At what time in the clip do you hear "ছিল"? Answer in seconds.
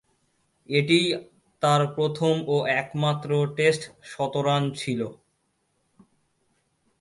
4.71-5.01